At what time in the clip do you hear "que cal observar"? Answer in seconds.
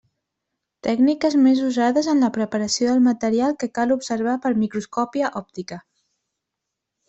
3.61-4.37